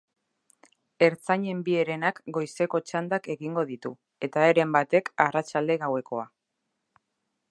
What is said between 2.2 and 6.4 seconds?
goizeko txandak egingo ditu, eta heren batek arratsalde-gauekoa.